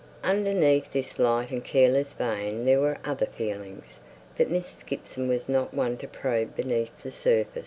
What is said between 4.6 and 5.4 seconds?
Gibson